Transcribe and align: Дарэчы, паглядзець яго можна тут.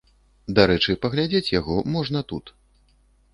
Дарэчы, 0.59 0.95
паглядзець 1.03 1.51
яго 1.59 1.77
можна 1.97 2.23
тут. 2.33 2.45